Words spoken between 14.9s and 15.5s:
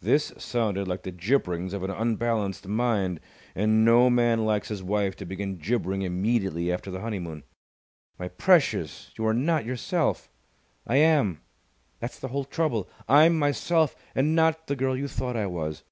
you thought I